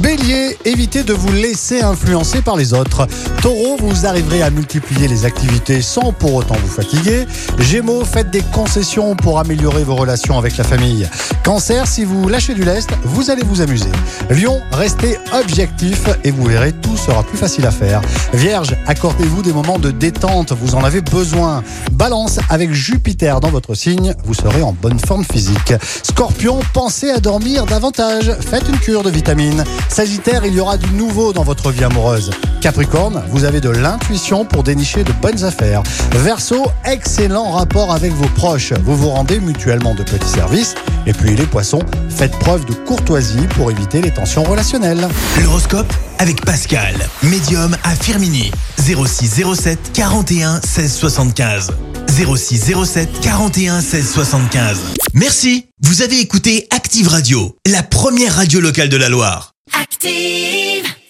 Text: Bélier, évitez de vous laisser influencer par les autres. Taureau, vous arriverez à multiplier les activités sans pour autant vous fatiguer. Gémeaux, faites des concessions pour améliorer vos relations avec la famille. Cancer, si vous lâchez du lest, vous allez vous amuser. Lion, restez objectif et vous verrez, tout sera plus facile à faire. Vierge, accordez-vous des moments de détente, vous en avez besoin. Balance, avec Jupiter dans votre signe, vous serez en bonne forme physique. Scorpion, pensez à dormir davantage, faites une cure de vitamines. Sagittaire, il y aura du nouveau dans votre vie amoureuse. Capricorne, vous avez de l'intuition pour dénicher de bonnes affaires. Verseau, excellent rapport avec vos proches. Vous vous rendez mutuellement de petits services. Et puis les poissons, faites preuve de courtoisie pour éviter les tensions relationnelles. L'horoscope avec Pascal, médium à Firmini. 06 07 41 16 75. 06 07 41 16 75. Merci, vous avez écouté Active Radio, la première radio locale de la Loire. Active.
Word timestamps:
Bélier, 0.00 0.56
évitez 0.64 1.02
de 1.02 1.12
vous 1.12 1.30
laisser 1.30 1.82
influencer 1.82 2.40
par 2.40 2.56
les 2.56 2.72
autres. 2.72 3.06
Taureau, 3.42 3.76
vous 3.78 4.06
arriverez 4.06 4.42
à 4.42 4.48
multiplier 4.48 5.08
les 5.08 5.26
activités 5.26 5.82
sans 5.82 6.12
pour 6.12 6.34
autant 6.34 6.54
vous 6.62 6.70
fatiguer. 6.70 7.26
Gémeaux, 7.58 8.04
faites 8.04 8.30
des 8.30 8.40
concessions 8.52 9.14
pour 9.14 9.38
améliorer 9.38 9.84
vos 9.84 9.96
relations 9.96 10.38
avec 10.38 10.56
la 10.56 10.64
famille. 10.64 11.06
Cancer, 11.44 11.86
si 11.86 12.04
vous 12.04 12.28
lâchez 12.28 12.54
du 12.54 12.64
lest, 12.64 12.90
vous 13.04 13.30
allez 13.30 13.42
vous 13.42 13.60
amuser. 13.60 13.90
Lion, 14.30 14.60
restez 14.72 15.18
objectif 15.38 16.04
et 16.24 16.30
vous 16.30 16.44
verrez, 16.44 16.72
tout 16.72 16.96
sera 16.96 17.22
plus 17.22 17.38
facile 17.38 17.66
à 17.66 17.70
faire. 17.70 18.00
Vierge, 18.32 18.74
accordez-vous 18.86 19.42
des 19.42 19.52
moments 19.52 19.78
de 19.78 19.90
détente, 19.90 20.52
vous 20.52 20.74
en 20.74 20.82
avez 20.82 21.02
besoin. 21.02 21.62
Balance, 21.92 22.38
avec 22.48 22.72
Jupiter 22.72 23.40
dans 23.40 23.50
votre 23.50 23.74
signe, 23.74 24.14
vous 24.24 24.34
serez 24.34 24.62
en 24.62 24.72
bonne 24.72 24.98
forme 24.98 25.24
physique. 25.24 25.74
Scorpion, 26.02 26.60
pensez 26.72 27.10
à 27.10 27.18
dormir 27.18 27.66
davantage, 27.66 28.34
faites 28.40 28.66
une 28.68 28.78
cure 28.78 29.02
de 29.02 29.10
vitamines. 29.10 29.64
Sagittaire, 29.90 30.44
il 30.46 30.54
y 30.54 30.60
aura 30.60 30.76
du 30.76 30.90
nouveau 30.92 31.32
dans 31.32 31.42
votre 31.42 31.70
vie 31.70 31.84
amoureuse. 31.84 32.30
Capricorne, 32.60 33.22
vous 33.28 33.44
avez 33.44 33.60
de 33.60 33.70
l'intuition 33.70 34.44
pour 34.44 34.62
dénicher 34.62 35.02
de 35.02 35.12
bonnes 35.20 35.44
affaires. 35.44 35.82
Verseau, 36.12 36.66
excellent 36.84 37.50
rapport 37.50 37.92
avec 37.92 38.12
vos 38.12 38.28
proches. 38.28 38.72
Vous 38.84 38.96
vous 38.96 39.10
rendez 39.10 39.40
mutuellement 39.40 39.94
de 39.94 40.02
petits 40.02 40.28
services. 40.28 40.74
Et 41.06 41.12
puis 41.12 41.34
les 41.34 41.46
poissons, 41.46 41.82
faites 42.08 42.36
preuve 42.38 42.64
de 42.66 42.72
courtoisie 42.72 43.46
pour 43.56 43.70
éviter 43.70 44.00
les 44.00 44.12
tensions 44.12 44.44
relationnelles. 44.44 45.08
L'horoscope 45.42 45.92
avec 46.18 46.44
Pascal, 46.44 46.94
médium 47.22 47.76
à 47.82 47.94
Firmini. 47.94 48.52
06 48.78 49.42
07 49.54 49.92
41 49.92 50.60
16 50.62 50.94
75. 50.94 51.72
06 52.08 52.72
07 52.84 53.20
41 53.20 53.80
16 53.80 54.10
75. 54.12 54.78
Merci, 55.14 55.66
vous 55.82 56.02
avez 56.02 56.20
écouté 56.20 56.66
Active 56.70 57.08
Radio, 57.08 57.56
la 57.66 57.82
première 57.82 58.36
radio 58.36 58.60
locale 58.60 58.88
de 58.88 58.96
la 58.96 59.08
Loire. 59.08 59.49
Active. 59.72 60.96